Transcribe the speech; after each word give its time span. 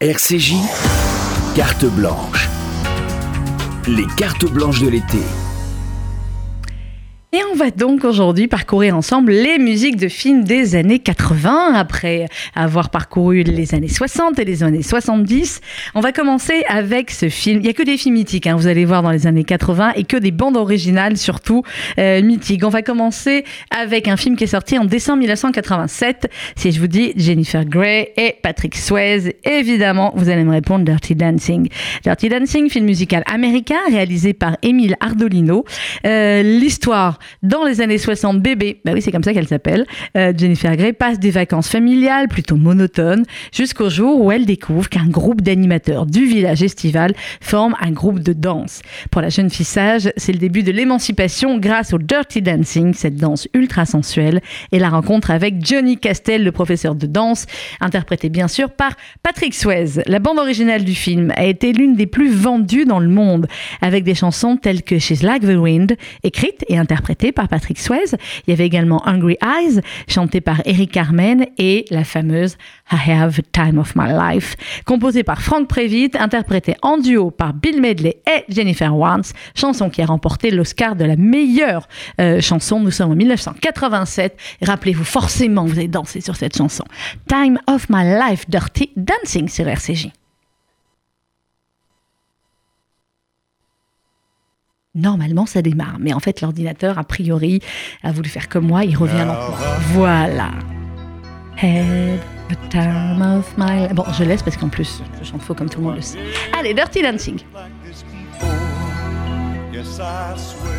RCJ, 0.00 0.54
carte 1.56 1.86
blanche. 1.86 2.48
Les 3.88 4.06
cartes 4.16 4.44
blanches 4.44 4.80
de 4.80 4.90
l'été. 4.90 5.18
Et 7.30 7.40
on 7.52 7.56
va 7.56 7.70
donc 7.70 8.04
aujourd'hui 8.04 8.48
parcourir 8.48 8.96
ensemble 8.96 9.32
les 9.32 9.58
musiques 9.58 9.96
de 9.96 10.08
films 10.08 10.44
des 10.44 10.74
années 10.76 10.98
80, 10.98 11.74
après 11.74 12.26
avoir 12.54 12.88
parcouru 12.88 13.42
les 13.42 13.74
années 13.74 13.86
60 13.86 14.38
et 14.38 14.46
les 14.46 14.62
années 14.62 14.82
70. 14.82 15.60
On 15.94 16.00
va 16.00 16.12
commencer 16.12 16.64
avec 16.70 17.10
ce 17.10 17.28
film. 17.28 17.58
Il 17.58 17.64
n'y 17.64 17.68
a 17.68 17.74
que 17.74 17.82
des 17.82 17.98
films 17.98 18.14
mythiques, 18.14 18.46
hein, 18.46 18.56
vous 18.56 18.66
allez 18.66 18.86
voir 18.86 19.02
dans 19.02 19.10
les 19.10 19.26
années 19.26 19.44
80, 19.44 19.92
et 19.96 20.04
que 20.04 20.16
des 20.16 20.30
bandes 20.30 20.56
originales 20.56 21.18
surtout 21.18 21.64
euh, 21.98 22.22
mythiques. 22.22 22.64
On 22.64 22.70
va 22.70 22.80
commencer 22.80 23.44
avec 23.78 24.08
un 24.08 24.16
film 24.16 24.34
qui 24.34 24.44
est 24.44 24.46
sorti 24.46 24.78
en 24.78 24.86
décembre 24.86 25.18
1987. 25.18 26.30
Si 26.56 26.72
je 26.72 26.80
vous 26.80 26.86
dis 26.86 27.12
Jennifer 27.14 27.66
Grey 27.66 28.14
et 28.16 28.36
Patrick 28.42 28.74
Swayze, 28.74 29.32
évidemment, 29.44 30.14
vous 30.16 30.30
allez 30.30 30.44
me 30.44 30.52
répondre 30.52 30.82
Dirty 30.82 31.14
Dancing. 31.14 31.68
Dirty 32.04 32.30
Dancing, 32.30 32.70
film 32.70 32.86
musical 32.86 33.22
américain 33.30 33.80
réalisé 33.90 34.32
par 34.32 34.56
Emile 34.62 34.96
Ardolino. 35.00 35.66
Euh, 36.06 36.42
L'histoire 36.42 37.17
dans 37.42 37.64
les 37.64 37.80
années 37.80 37.98
60, 37.98 38.40
bébé, 38.40 38.80
bah 38.84 38.92
oui, 38.94 39.02
c'est 39.02 39.12
comme 39.12 39.24
ça 39.24 39.32
qu'elle 39.32 39.48
s'appelle, 39.48 39.86
euh, 40.16 40.32
Jennifer 40.36 40.76
Grey 40.76 40.92
passe 40.92 41.18
des 41.18 41.30
vacances 41.30 41.68
familiales 41.68 42.28
plutôt 42.28 42.56
monotones 42.56 43.24
jusqu'au 43.52 43.90
jour 43.90 44.20
où 44.20 44.32
elle 44.32 44.46
découvre 44.46 44.88
qu'un 44.88 45.06
groupe 45.06 45.42
d'animateurs 45.42 46.06
du 46.06 46.24
village 46.24 46.62
estival 46.62 47.14
forme 47.40 47.74
un 47.80 47.90
groupe 47.90 48.20
de 48.20 48.32
danse. 48.32 48.82
Pour 49.10 49.22
la 49.22 49.28
jeune 49.28 49.50
fille 49.50 49.64
sage, 49.64 50.10
c'est 50.16 50.32
le 50.32 50.38
début 50.38 50.62
de 50.62 50.72
l'émancipation 50.72 51.58
grâce 51.58 51.92
au 51.92 51.98
Dirty 51.98 52.42
Dancing, 52.42 52.94
cette 52.94 53.16
danse 53.16 53.48
ultra 53.54 53.86
sensuelle, 53.86 54.40
et 54.72 54.78
la 54.78 54.88
rencontre 54.88 55.30
avec 55.30 55.64
Johnny 55.64 55.98
Castel, 55.98 56.44
le 56.44 56.52
professeur 56.52 56.94
de 56.94 57.06
danse, 57.06 57.46
interprété 57.80 58.28
bien 58.28 58.48
sûr 58.48 58.70
par 58.70 58.92
Patrick 59.22 59.54
Swayze. 59.54 60.02
La 60.06 60.18
bande 60.18 60.38
originale 60.38 60.84
du 60.84 60.94
film 60.94 61.32
a 61.36 61.44
été 61.44 61.72
l'une 61.72 61.94
des 61.94 62.06
plus 62.06 62.30
vendues 62.30 62.84
dans 62.84 63.00
le 63.00 63.08
monde, 63.08 63.46
avec 63.80 64.04
des 64.04 64.14
chansons 64.14 64.56
telles 64.56 64.82
que 64.82 64.98
She's 64.98 65.22
Like 65.22 65.42
the 65.42 65.56
Wind, 65.56 65.96
écrites 66.22 66.64
et 66.68 66.78
par 67.34 67.48
Patrick 67.48 67.78
Swayze. 67.78 68.16
Il 68.46 68.50
y 68.50 68.52
avait 68.52 68.66
également 68.66 69.06
Hungry 69.06 69.36
Eyes, 69.42 69.80
chanté 70.08 70.40
par 70.40 70.60
Eric 70.64 70.92
Carmen, 70.92 71.46
et 71.58 71.84
la 71.90 72.04
fameuse 72.04 72.56
I 72.92 73.10
Have 73.10 73.40
Time 73.52 73.78
of 73.78 73.94
My 73.96 74.12
Life, 74.12 74.56
composée 74.84 75.22
par 75.22 75.42
Frank 75.42 75.68
Previtt, 75.68 76.16
interprétée 76.16 76.76
en 76.82 76.98
duo 76.98 77.30
par 77.30 77.54
Bill 77.54 77.80
Medley 77.80 78.20
et 78.26 78.44
Jennifer 78.48 78.94
Warnes, 78.94 79.24
chanson 79.54 79.90
qui 79.90 80.02
a 80.02 80.06
remporté 80.06 80.50
l'Oscar 80.50 80.96
de 80.96 81.04
la 81.04 81.16
meilleure 81.16 81.88
euh, 82.20 82.40
chanson. 82.40 82.80
Nous 82.80 82.90
sommes 82.90 83.12
en 83.12 83.16
1987. 83.16 84.36
Rappelez-vous 84.62 85.04
forcément, 85.04 85.64
vous 85.64 85.78
avez 85.78 85.88
dansé 85.88 86.20
sur 86.20 86.36
cette 86.36 86.56
chanson. 86.56 86.84
Time 87.28 87.58
of 87.66 87.86
My 87.90 88.04
Life, 88.04 88.48
Dirty 88.48 88.90
Dancing 88.96 89.48
sur 89.48 89.66
RCJ. 89.66 90.08
Normalement, 94.98 95.46
ça 95.46 95.62
démarre. 95.62 95.96
Mais 96.00 96.12
en 96.12 96.20
fait, 96.20 96.40
l'ordinateur, 96.40 96.98
a 96.98 97.04
priori, 97.04 97.60
a 98.02 98.12
voulu 98.12 98.28
faire 98.28 98.48
comme 98.48 98.66
moi. 98.66 98.84
Il 98.84 98.96
revient 98.96 99.24
lentement. 99.26 99.56
Voilà. 99.92 100.50
Had 101.56 102.20
the 102.48 102.56
time 102.70 103.22
of 103.22 103.56
my 103.56 103.80
life. 103.80 103.94
Bon, 103.94 104.04
je 104.16 104.24
laisse 104.24 104.42
parce 104.42 104.56
qu'en 104.56 104.68
plus, 104.68 105.02
je 105.20 105.24
chante 105.28 105.42
faux 105.42 105.54
comme 105.54 105.68
tout 105.68 105.80
le 105.80 105.86
monde 105.86 105.96
le 105.96 106.02
sait. 106.02 106.18
Allez, 106.58 106.74
Dirty 106.74 107.02
Dancing. 107.02 107.40
Yes, 109.72 110.00
I 110.00 110.34
swear 110.36 110.72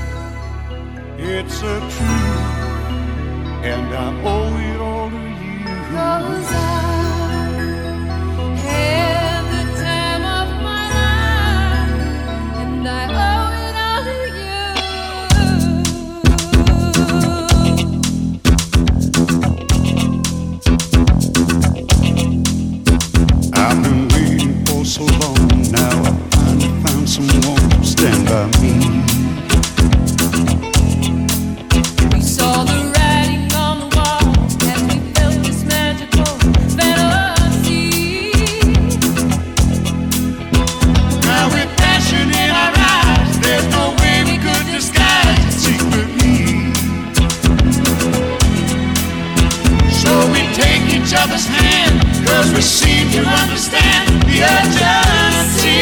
it's 1.18 1.62
a 1.62 1.80
truth, 1.80 2.04
and 3.64 3.94
I 3.94 4.14
owe 4.26 4.58
it 4.58 4.80
all 4.82 5.10
to 5.10 5.16
you. 5.16 5.66
Cause 5.94 6.52
I 6.52 6.56
had 8.58 9.44
the 9.52 9.64
time 9.80 10.24
of 10.24 10.50
my 10.62 10.84
life, 10.96 12.58
and 12.58 12.88
I 12.88 13.29
so 24.90 25.04
long 25.04 25.72
now. 25.72 26.02
I 26.02 26.12
finally 26.32 26.82
found 26.82 27.08
someone 27.08 27.70
to 27.70 27.86
stand 27.86 28.26
by 28.26 28.48
me. 28.60 28.74
We 32.12 32.22
saw 32.22 32.64
the 32.64 32.92
writing 32.96 33.54
on 33.54 33.82
the 33.82 33.90
wall 33.96 34.34
as 34.66 34.82
we 34.90 34.98
felt 35.14 35.36
this 35.46 35.64
magical 35.64 36.26
fantasy. 36.76 38.32
Now 41.22 41.46
with 41.54 41.70
passion 41.78 42.28
in 42.32 42.50
our 42.50 42.74
eyes, 42.76 43.40
there's 43.42 43.68
no 43.70 43.94
way 44.02 44.24
we 44.26 44.38
could 44.42 44.66
disguise 44.74 45.54
secret 45.54 46.10
need. 46.18 46.74
So 50.02 50.12
we 50.34 50.42
take 50.58 50.84
each 50.90 51.14
other's 51.14 51.46
hands 51.46 51.99
was 52.38 52.54
received, 52.54 53.14
to 53.14 53.22
understand 53.22 54.22
the 54.24 54.44
urgency. 54.44 55.80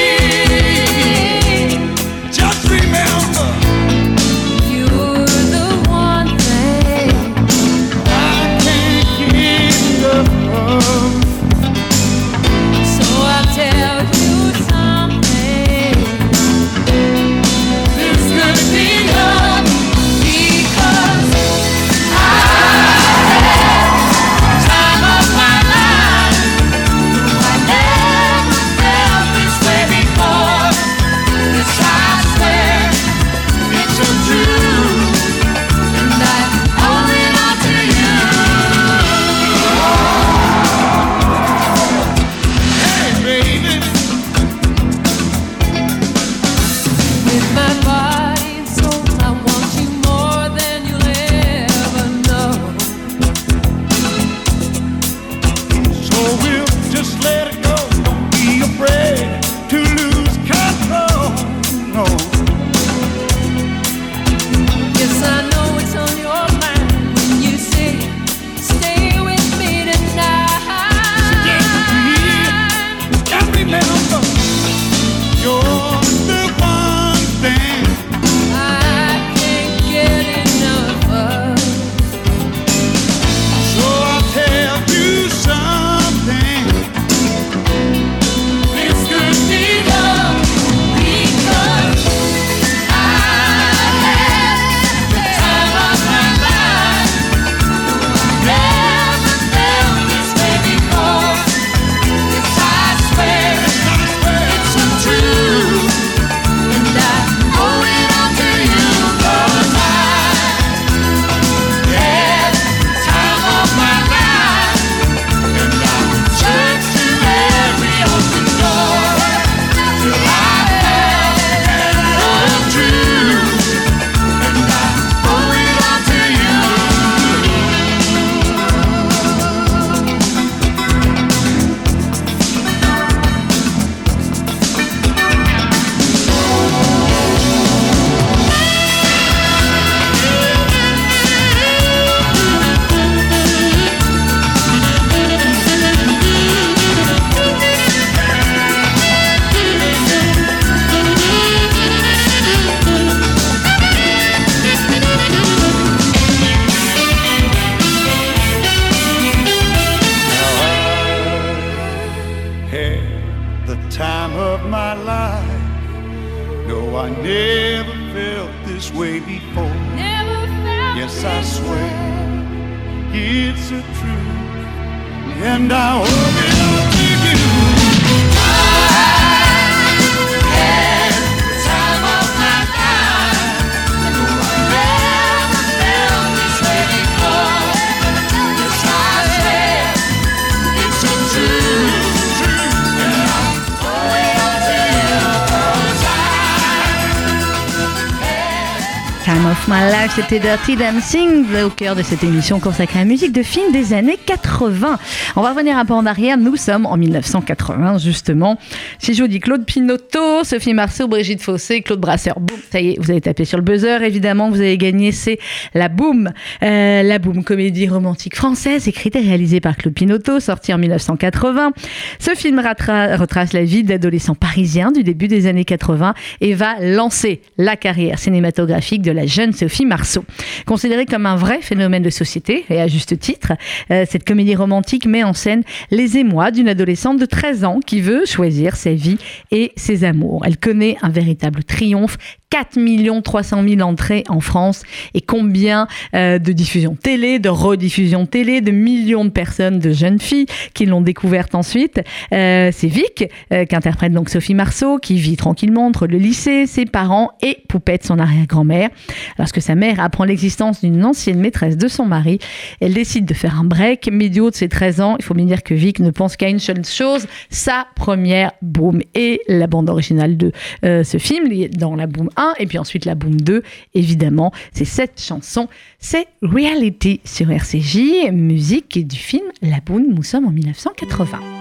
My 199.70 199.82
Life, 199.92 200.14
c'était 200.16 200.40
Dirty 200.40 200.78
Dancing 200.78 201.46
au 201.66 201.70
cœur 201.70 201.94
de 201.94 202.02
cette 202.02 202.24
émission 202.24 202.62
consacrée 202.62 203.00
à 203.00 203.02
la 203.02 203.10
musique 203.10 203.34
de 203.34 203.44
films 203.44 203.74
des 203.74 203.92
années 203.92 204.18
80. 204.26 204.98
On 205.36 205.42
va 205.42 205.50
revenir 205.50 205.78
un 205.78 205.84
peu 205.84 205.94
en 205.94 206.06
arrière. 206.06 206.38
Nous 206.38 206.56
sommes 206.56 206.86
en 206.86 206.96
1980, 206.96 207.98
justement. 207.98 208.58
Si 208.98 209.14
je 209.14 209.22
vous 209.22 209.28
dis 209.28 209.42
Claude 209.42 209.66
Pinotto, 209.66 210.46
Sophie 210.46 210.74
Marceau, 210.74 211.10
Brigitte 211.10 211.42
Fossé, 211.42 211.82
Claude 211.82 212.00
Brasseur, 212.00 212.38
ça 212.72 212.80
y 212.80 212.92
est, 212.92 212.96
vous 212.98 213.12
avez 213.12 213.20
tapé 213.20 213.44
sur 213.44 213.58
le 213.58 213.64
buzzer. 213.64 214.04
Évidemment, 214.04 214.50
vous 214.50 214.62
avez 214.62 214.78
gagné, 214.78 215.12
c'est 215.12 215.38
La 215.74 215.90
Boum. 215.90 216.32
Euh, 216.64 217.04
la 217.04 217.20
Boum, 217.20 217.44
comédie 217.44 217.90
romantique 217.90 218.38
française, 218.38 218.88
écrite 218.88 219.18
et 219.18 219.22
réalisée 219.22 219.60
par 219.60 219.76
Claude 219.76 219.94
Pinotto, 219.94 220.40
sortie 220.40 220.74
en 220.74 220.78
1980. 220.78 221.74
Ce 222.20 222.32
film 222.36 222.60
retrace 222.60 223.52
la 223.52 223.66
vie 223.66 223.84
d'adolescents 223.84 224.36
parisiens 224.36 224.94
du 224.94 225.04
début 225.04 225.28
des 225.28 225.46
années 225.46 225.66
80 225.66 226.14
et 226.40 226.54
va 226.54 226.76
lancer 226.80 227.42
la 227.58 227.76
carrière 227.76 228.18
cinématographique 228.18 229.02
de 229.02 229.12
la 229.12 229.26
jeune 229.26 229.56
Sophie 229.58 229.86
Marceau. 229.86 230.24
Considérée 230.66 231.06
comme 231.06 231.26
un 231.26 231.36
vrai 231.36 231.62
phénomène 231.62 232.04
de 232.04 232.10
société, 232.10 232.66
et 232.70 232.80
à 232.80 232.88
juste 232.88 233.18
titre, 233.20 233.54
euh, 233.92 234.06
cette 234.10 234.26
comédie 234.26 234.56
romantique 234.56 235.06
met 235.06 235.24
en 235.24 235.34
scène 235.34 235.64
les 235.92 236.18
émois 236.18 236.52
d'une 236.52 236.70
adolescente 236.70 237.20
de 237.20 237.26
13 237.26 237.66
ans 237.66 237.80
qui 237.86 238.02
veut 238.02 238.26
choisir 238.26 238.76
sa 238.76 238.94
vie 238.94 239.18
et 239.52 239.72
ses 239.76 240.04
amours. 240.04 240.44
Elle 240.46 240.58
connaît 240.58 240.98
un 241.02 241.10
véritable 241.10 241.64
triomphe 241.64 242.18
4 242.50 243.22
300 243.22 243.64
000 243.68 243.82
entrées 243.82 244.24
en 244.30 244.40
France 244.40 244.84
et 245.14 245.22
combien 245.22 245.88
euh, 246.16 246.40
de 246.40 246.52
diffusions 246.52 246.96
télé, 246.96 247.40
de 247.40 247.50
rediffusions 247.50 248.26
télé, 248.26 248.62
de 248.62 248.72
millions 248.72 249.26
de 249.26 249.30
personnes, 249.30 249.80
de 249.80 249.92
jeunes 249.92 250.20
filles 250.20 250.46
qui 250.74 250.86
l'ont 250.86 251.02
découverte 251.02 251.56
ensuite. 251.56 252.02
Euh, 252.34 252.70
c'est 252.74 252.88
Vic 252.88 253.26
euh, 253.52 253.66
qu'interprète 253.66 254.14
donc 254.14 254.30
Sophie 254.30 254.54
Marceau 254.54 254.98
qui 254.98 255.16
vit 255.16 255.36
tranquillement 255.36 255.86
entre 255.86 256.08
le 256.08 256.18
lycée, 256.18 256.66
ses 256.68 256.86
parents 256.86 257.32
et 257.42 257.58
Poupette, 257.68 258.06
son 258.06 258.20
arrière-grand-mère. 258.20 258.90
Lorsque 259.38 259.62
sa 259.62 259.76
mère 259.76 260.00
apprend 260.00 260.24
l'existence 260.24 260.82
d'une 260.82 261.04
ancienne 261.04 261.40
maîtresse 261.40 261.78
de 261.78 261.88
son 261.88 262.06
mari, 262.06 262.40
elle 262.80 262.94
décide 262.94 263.26
de 263.26 263.34
faire 263.34 263.60
un 263.60 263.64
break, 263.64 264.10
haut 264.40 264.50
de 264.50 264.56
ses 264.56 264.70
13 264.70 265.02
ans, 265.02 265.16
il 265.20 265.26
faut 265.26 265.34
bien 265.34 265.46
dire 265.46 265.64
que 265.64 265.74
Vic 265.74 266.00
ne 266.00 266.12
pense 266.12 266.36
qu'à 266.36 266.50
une 266.50 266.60
seule 266.60 266.86
chose, 266.86 267.28
sa 267.50 267.88
première 267.96 268.52
boom. 268.62 269.02
Et 269.16 269.42
la 269.48 269.68
bande 269.68 269.90
originale 269.90 270.38
de 270.38 270.52
euh, 270.84 271.04
ce 271.04 271.18
film, 271.18 271.50
dans 271.78 271.96
la 271.96 272.08
boom 272.08 272.30
1 272.38 272.54
et 272.60 272.68
puis 272.68 272.78
ensuite 272.78 273.06
la 273.06 273.16
boom 273.16 273.40
2, 273.42 273.64
évidemment, 273.94 274.52
c'est 274.72 274.86
cette 274.86 275.22
chanson, 275.22 275.68
c'est 276.00 276.28
Reality 276.42 277.20
sur 277.26 277.52
RCJ, 277.52 278.32
musique 278.32 279.06
du 279.06 279.18
film 279.18 279.46
La 279.62 279.80
Boom, 279.86 280.06
nous 280.14 280.24
sommes 280.24 280.46
en 280.46 280.52
1980. 280.52 281.57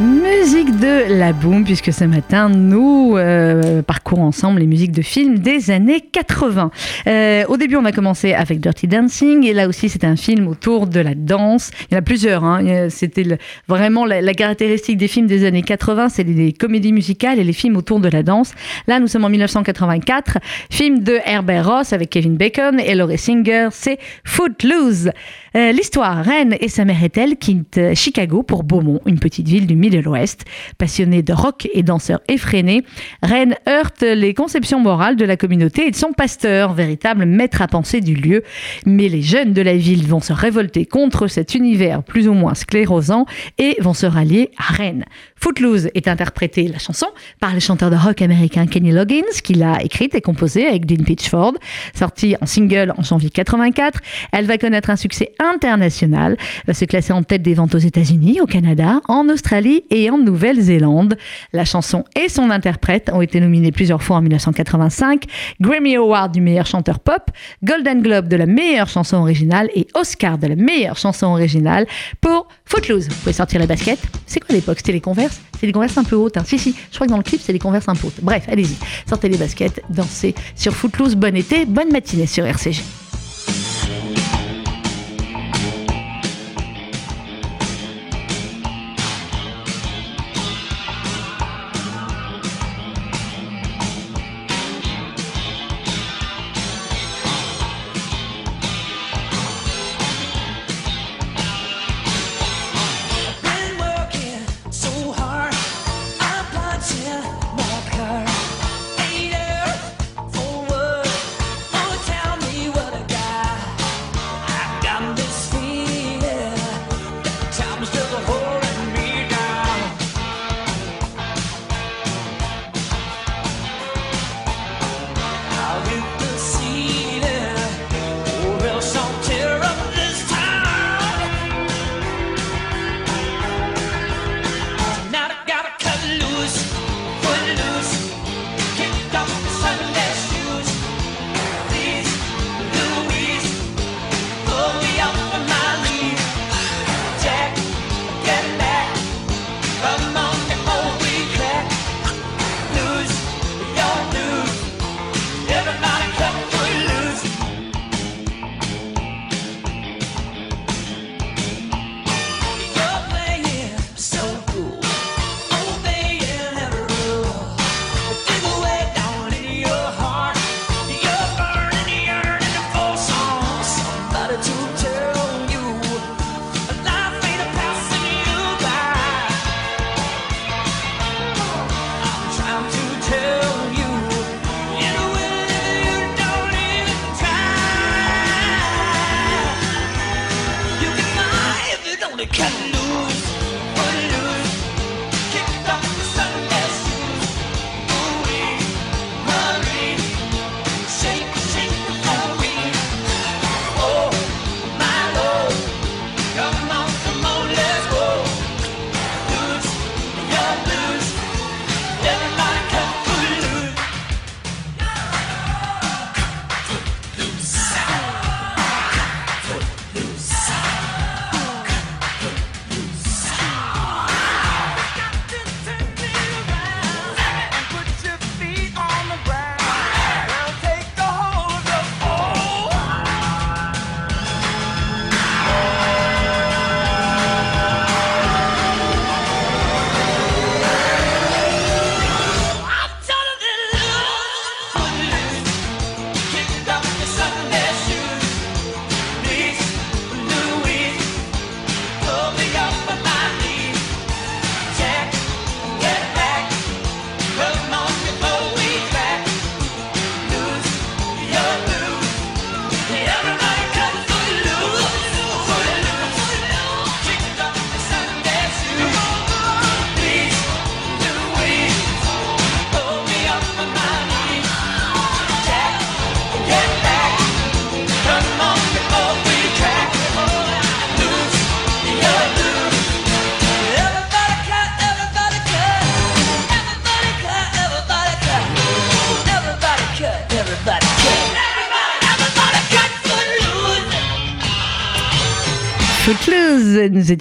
Musique 0.00 0.78
de 0.78 1.18
la 1.18 1.32
boom, 1.32 1.64
puisque 1.64 1.92
ce 1.92 2.04
matin, 2.04 2.48
nous 2.48 3.14
euh, 3.16 3.82
parcourons 4.04 4.26
ensemble 4.26 4.60
les 4.60 4.66
musiques 4.66 4.92
de 4.92 5.00
films 5.00 5.38
des 5.38 5.70
années 5.70 6.02
80. 6.02 6.70
Euh, 7.06 7.44
au 7.48 7.56
début, 7.56 7.76
on 7.76 7.82
va 7.82 7.90
commencer 7.90 8.34
avec 8.34 8.60
Dirty 8.60 8.86
Dancing, 8.86 9.46
et 9.46 9.54
là 9.54 9.66
aussi, 9.66 9.88
c'est 9.88 10.04
un 10.04 10.16
film 10.16 10.46
autour 10.46 10.86
de 10.86 11.00
la 11.00 11.14
danse. 11.14 11.70
Il 11.90 11.94
y 11.94 11.96
en 11.96 12.00
a 12.00 12.02
plusieurs. 12.02 12.44
hein. 12.44 12.88
C'était 12.90 13.24
vraiment 13.66 14.04
la, 14.04 14.34
caractéristique 14.34 14.98
des 14.98 15.08
films 15.08 15.26
des 15.26 15.46
années 15.46 15.62
80, 15.62 16.10
c'est 16.10 16.24
les, 16.24 16.52
comédies 16.52 16.92
musicales 16.92 17.38
et 17.38 17.44
les 17.44 17.54
films 17.54 17.78
autour 17.78 17.98
de 17.98 18.10
la 18.10 18.22
danse. 18.22 18.52
Là, 18.86 19.00
nous 19.00 19.06
sommes 19.06 19.24
en 19.24 19.30
1984, 19.30 20.36
film 20.70 20.98
de 20.98 21.18
Herbert 21.24 21.66
Ross 21.66 21.94
avec 21.94 22.10
Kevin 22.10 22.36
Bacon 22.36 22.78
et 22.78 22.94
Laurie 22.94 23.16
Singer, 23.16 23.68
c'est 23.72 23.98
Footloose. 24.24 25.12
Euh, 25.56 25.70
L'histoire, 25.72 26.24
Ren 26.24 26.50
et 26.60 26.68
sa 26.68 26.84
mère 26.84 27.02
Ethel 27.02 27.36
quittent 27.36 27.78
euh, 27.78 27.94
Chicago 27.94 28.42
pour 28.42 28.64
Beaumont, 28.64 29.00
une 29.06 29.20
petite 29.20 29.46
ville 29.46 29.68
du 29.68 29.76
Middle 29.76 30.08
West. 30.08 30.44
Passionnée 30.78 31.22
de 31.22 31.32
rock 31.32 31.68
et 31.72 31.84
danseur 31.84 32.20
effréné, 32.28 32.82
Ren 33.22 33.54
heurte 33.68 33.93
les 34.02 34.34
conceptions 34.34 34.80
morales 34.80 35.16
de 35.16 35.24
la 35.24 35.36
communauté 35.36 35.86
et 35.86 35.90
de 35.90 35.96
son 35.96 36.12
pasteur, 36.12 36.72
véritable 36.72 37.26
maître 37.26 37.62
à 37.62 37.68
penser 37.68 38.00
du 38.00 38.14
lieu. 38.14 38.42
Mais 38.86 39.08
les 39.08 39.22
jeunes 39.22 39.52
de 39.52 39.62
la 39.62 39.76
ville 39.76 40.06
vont 40.06 40.20
se 40.20 40.32
révolter 40.32 40.86
contre 40.86 41.26
cet 41.28 41.54
univers 41.54 42.02
plus 42.02 42.28
ou 42.28 42.32
moins 42.32 42.54
sclérosant 42.54 43.26
et 43.58 43.76
vont 43.80 43.94
se 43.94 44.06
rallier 44.06 44.50
à 44.58 44.74
Ren. 44.74 45.04
Footloose 45.36 45.90
est 45.94 46.08
interprétée, 46.08 46.68
la 46.68 46.78
chanson, 46.78 47.06
par 47.38 47.52
le 47.52 47.60
chanteur 47.60 47.90
de 47.90 47.96
rock 47.96 48.22
américain 48.22 48.66
Kenny 48.66 48.92
Loggins, 48.92 49.22
qui 49.42 49.52
l'a 49.52 49.82
écrite 49.82 50.14
et 50.14 50.22
composée 50.22 50.66
avec 50.66 50.86
Dean 50.86 51.04
Pitchford. 51.04 51.52
Sortie 51.94 52.34
en 52.40 52.46
single 52.46 52.94
en 52.96 53.02
janvier 53.02 53.28
84, 53.28 54.00
elle 54.32 54.46
va 54.46 54.56
connaître 54.56 54.88
un 54.88 54.96
succès 54.96 55.32
international, 55.38 56.38
va 56.66 56.72
se 56.72 56.86
classer 56.86 57.12
en 57.12 57.22
tête 57.22 57.42
des 57.42 57.52
ventes 57.52 57.74
aux 57.74 57.78
États-Unis, 57.78 58.40
au 58.40 58.46
Canada, 58.46 59.00
en 59.08 59.28
Australie 59.28 59.84
et 59.90 60.08
en 60.08 60.16
Nouvelle-Zélande. 60.16 61.18
La 61.52 61.64
chanson 61.64 62.04
et 62.16 62.30
son 62.30 62.50
interprète 62.50 63.10
ont 63.12 63.20
été 63.20 63.38
nominés 63.40 63.72
plusieurs 63.84 64.02
fois 64.02 64.16
en 64.16 64.22
1985, 64.22 65.24
Grammy 65.60 65.94
Award 65.96 66.32
du 66.32 66.40
meilleur 66.40 66.64
chanteur 66.64 67.00
pop, 67.00 67.30
Golden 67.62 68.00
Globe 68.00 68.28
de 68.28 68.36
la 68.36 68.46
meilleure 68.46 68.88
chanson 68.88 69.18
originale 69.18 69.68
et 69.74 69.86
Oscar 69.92 70.38
de 70.38 70.46
la 70.46 70.56
meilleure 70.56 70.96
chanson 70.96 71.26
originale 71.26 71.86
pour 72.22 72.48
Footloose. 72.64 73.08
Vous 73.08 73.14
pouvez 73.16 73.34
sortir 73.34 73.60
les 73.60 73.66
baskets. 73.66 74.00
C'est 74.26 74.40
quoi 74.40 74.54
l'époque? 74.54 74.78
C'était 74.78 74.92
les 74.92 75.02
Converse? 75.02 75.38
C'est 75.60 75.66
des 75.66 75.72
Converse 75.74 75.98
un 75.98 76.04
peu 76.04 76.16
hautes. 76.16 76.38
hein. 76.38 76.44
Si, 76.46 76.58
si, 76.58 76.74
je 76.90 76.94
crois 76.94 77.06
que 77.06 77.12
dans 77.12 77.18
le 77.18 77.22
clip, 77.22 77.42
c'est 77.42 77.52
des 77.52 77.58
Converse 77.58 77.86
un 77.90 77.94
peu 77.94 78.06
hautes. 78.06 78.20
Bref, 78.22 78.44
allez-y. 78.50 78.74
Sortez 79.06 79.28
les 79.28 79.36
baskets, 79.36 79.82
dansez 79.90 80.34
sur 80.56 80.72
Footloose. 80.74 81.14
Bon 81.14 81.36
été, 81.36 81.66
bonne 81.66 81.92
matinée 81.92 82.26
sur 82.26 82.46
RCG. 82.46 82.82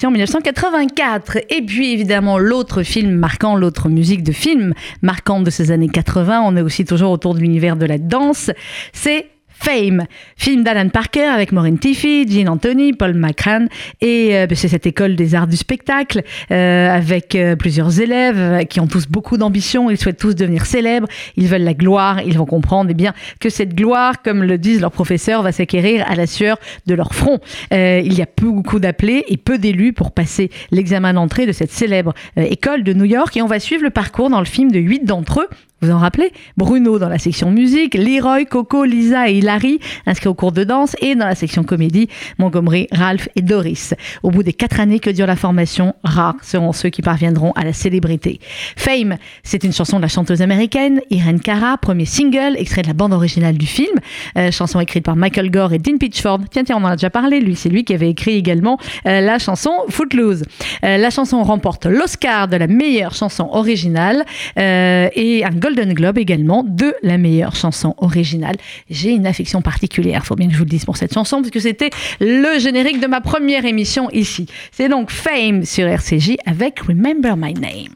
En 0.05 0.11
1984. 0.11 1.37
Et 1.49 1.61
puis 1.61 1.93
évidemment, 1.93 2.37
l'autre 2.37 2.83
film 2.83 3.11
marquant, 3.11 3.55
l'autre 3.55 3.89
musique 3.89 4.23
de 4.23 4.31
film 4.31 4.73
marquante 5.01 5.43
de 5.43 5.49
ces 5.49 5.71
années 5.71 5.87
80, 5.87 6.41
on 6.45 6.57
est 6.57 6.61
aussi 6.61 6.83
toujours 6.83 7.11
autour 7.11 7.35
de 7.35 7.39
l'univers 7.39 7.77
de 7.77 7.85
la 7.85 7.97
danse, 7.97 8.51
c'est 8.91 9.27
Fame, 9.63 10.07
film 10.35 10.65
d'Alan 10.65 10.89
Parker 10.89 11.23
avec 11.23 11.53
Maureen 11.53 11.79
Tiffy, 11.79 12.27
Gene 12.29 12.49
Anthony, 12.49 12.91
Paul 12.91 13.13
McCann 13.13 13.69
et 14.01 14.35
euh, 14.35 14.45
c'est 14.55 14.67
cette 14.67 14.85
école 14.85 15.15
des 15.15 15.35
arts 15.35 15.47
du 15.47 15.55
spectacle 15.55 16.21
euh, 16.51 16.89
avec 16.89 17.33
euh, 17.33 17.55
plusieurs 17.55 18.01
élèves 18.01 18.37
euh, 18.37 18.63
qui 18.63 18.81
ont 18.81 18.87
tous 18.87 19.07
beaucoup 19.07 19.37
d'ambition, 19.37 19.89
ils 19.89 19.97
souhaitent 19.97 20.19
tous 20.19 20.35
devenir 20.35 20.65
célèbres, 20.65 21.07
ils 21.37 21.47
veulent 21.47 21.63
la 21.63 21.73
gloire, 21.73 22.21
ils 22.21 22.37
vont 22.37 22.45
comprendre 22.45 22.89
eh 22.91 22.93
bien 22.93 23.13
que 23.39 23.49
cette 23.49 23.73
gloire, 23.73 24.21
comme 24.21 24.43
le 24.43 24.57
disent 24.57 24.81
leurs 24.81 24.91
professeurs, 24.91 25.43
va 25.43 25.53
s'acquérir 25.53 26.03
à 26.09 26.15
la 26.15 26.27
sueur 26.27 26.59
de 26.85 26.93
leur 26.93 27.13
front. 27.13 27.39
Euh, 27.73 28.01
il 28.03 28.13
y 28.13 28.21
a 28.21 28.25
peu 28.25 28.51
beaucoup 28.51 28.79
d'appelés 28.79 29.23
et 29.29 29.37
peu 29.37 29.57
d'élus 29.57 29.93
pour 29.93 30.11
passer 30.11 30.49
l'examen 30.71 31.13
d'entrée 31.13 31.45
de 31.45 31.53
cette 31.53 31.71
célèbre 31.71 32.13
euh, 32.37 32.41
école 32.41 32.83
de 32.83 32.91
New 32.91 33.05
York 33.05 33.37
et 33.37 33.41
on 33.41 33.47
va 33.47 33.61
suivre 33.61 33.83
le 33.83 33.91
parcours 33.91 34.29
dans 34.29 34.39
le 34.39 34.45
film 34.45 34.71
de 34.71 34.79
huit 34.79 35.05
d'entre 35.05 35.39
eux 35.39 35.47
vous 35.85 35.91
en 35.91 35.99
rappelez? 35.99 36.31
Bruno 36.57 36.99
dans 36.99 37.09
la 37.09 37.17
section 37.17 37.51
musique, 37.51 37.95
Leroy, 37.95 38.45
Coco, 38.45 38.85
Lisa 38.85 39.29
et 39.29 39.37
Hilary 39.37 39.79
inscrits 40.05 40.29
au 40.29 40.33
cours 40.33 40.51
de 40.51 40.63
danse 40.63 40.95
et 41.01 41.15
dans 41.15 41.25
la 41.25 41.35
section 41.35 41.63
comédie, 41.63 42.07
Montgomery, 42.37 42.87
Ralph 42.91 43.27
et 43.35 43.41
Doris. 43.41 43.93
Au 44.21 44.31
bout 44.31 44.43
des 44.43 44.53
quatre 44.53 44.79
années 44.79 44.99
que 44.99 45.09
dure 45.09 45.27
la 45.27 45.35
formation, 45.35 45.93
rares 46.03 46.35
seront 46.41 46.73
ceux 46.73 46.89
qui 46.89 47.01
parviendront 47.01 47.51
à 47.53 47.63
la 47.63 47.73
célébrité. 47.73 48.39
Fame, 48.77 49.17
c'est 49.43 49.63
une 49.63 49.73
chanson 49.73 49.97
de 49.97 50.01
la 50.03 50.07
chanteuse 50.07 50.41
américaine 50.41 51.01
Irene 51.09 51.39
Cara, 51.39 51.77
premier 51.77 52.05
single 52.05 52.55
extrait 52.57 52.81
de 52.81 52.87
la 52.87 52.93
bande 52.93 53.13
originale 53.13 53.57
du 53.57 53.65
film, 53.65 53.99
Euh, 54.37 54.51
chanson 54.51 54.79
écrite 54.79 55.03
par 55.05 55.15
Michael 55.15 55.51
Gore 55.51 55.73
et 55.73 55.79
Dean 55.79 55.97
Pitchford. 55.97 56.39
Tiens, 56.49 56.63
tiens, 56.63 56.77
on 56.79 56.83
en 56.83 56.89
a 56.89 56.95
déjà 56.95 57.09
parlé, 57.09 57.39
lui, 57.39 57.55
c'est 57.55 57.69
lui 57.69 57.83
qui 57.83 57.93
avait 57.93 58.09
écrit 58.09 58.35
également 58.35 58.77
euh, 59.05 59.21
la 59.21 59.37
chanson 59.39 59.71
Footloose. 59.89 60.43
Euh, 60.83 60.97
la 60.97 61.09
chanson 61.09 61.43
remporte 61.43 61.85
l'Oscar 61.85 62.47
de 62.47 62.57
la 62.57 62.67
meilleure 62.67 63.13
chanson 63.13 63.49
originale 63.51 64.23
et 64.55 65.43
un 65.45 65.49
Golden 65.49 65.72
Globe 65.73 66.17
également 66.17 66.63
de 66.63 66.93
la 67.01 67.17
meilleure 67.17 67.55
chanson 67.55 67.95
originale. 67.97 68.55
J'ai 68.89 69.11
une 69.11 69.27
affection 69.27 69.61
particulière, 69.61 70.25
faut 70.25 70.35
bien 70.35 70.47
que 70.47 70.53
je 70.53 70.57
vous 70.57 70.65
le 70.65 70.69
dise 70.69 70.85
pour 70.85 70.97
cette 70.97 71.13
chanson, 71.13 71.37
parce 71.37 71.51
que 71.51 71.59
c'était 71.59 71.89
le 72.19 72.59
générique 72.59 72.99
de 72.99 73.07
ma 73.07 73.21
première 73.21 73.65
émission 73.65 74.09
ici. 74.11 74.47
C'est 74.71 74.89
donc 74.89 75.11
Fame 75.11 75.65
sur 75.65 75.87
RCJ 75.87 76.37
avec 76.45 76.79
Remember 76.79 77.35
My 77.35 77.53
Name. 77.53 77.95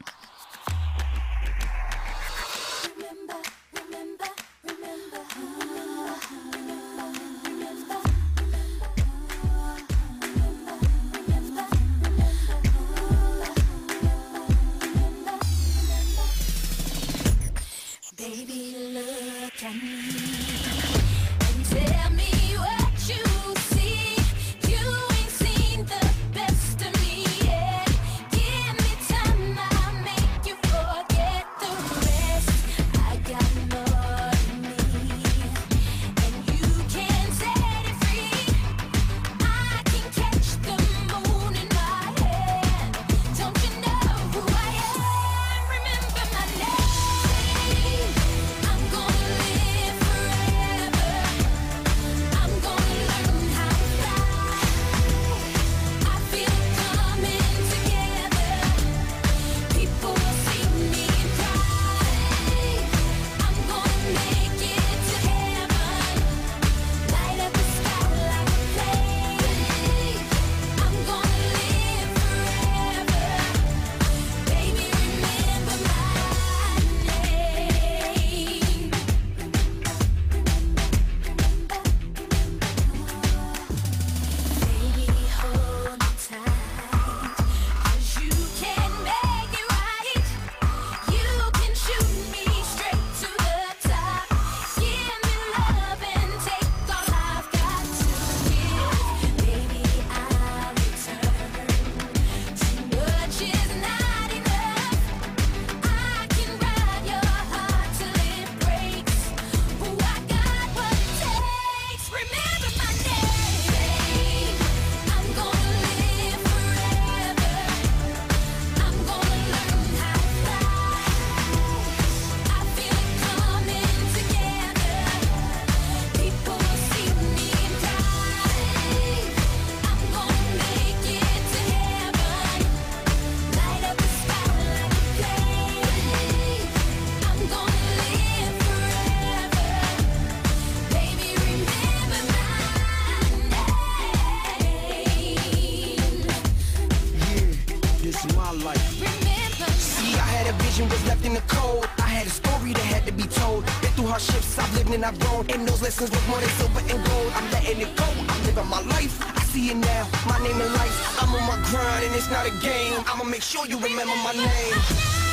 I've 155.08 155.14
and 155.14 155.20
grown. 155.20 155.50
And 155.50 155.66
those 155.66 155.80
lessons 155.80 156.10
more 156.28 156.38
than 156.38 156.50
silver 156.50 156.80
and 156.80 157.00
gold. 157.06 157.32
I'm 157.34 157.50
letting 157.50 157.80
it 157.80 157.96
go, 157.96 158.04
I'm 158.04 158.44
living 158.44 158.68
my 158.68 158.82
life. 158.82 159.16
I 159.22 159.40
see 159.44 159.70
it 159.70 159.76
now, 159.76 160.06
my 160.26 160.38
name 160.40 160.60
in 160.60 160.72
life. 160.74 161.22
I'm 161.22 161.34
on 161.34 161.44
my 161.48 161.56
grind 161.70 162.04
and 162.04 162.14
it's 162.14 162.30
not 162.30 162.46
a 162.46 162.50
game. 162.60 163.00
I'ma 163.06 163.24
make 163.24 163.42
sure 163.42 163.66
you 163.66 163.78
remember 163.78 164.14
my 164.22 164.32
name. 164.32 165.27